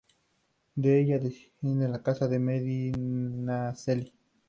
[0.73, 4.11] De ella desciende la casa de Medinaceli.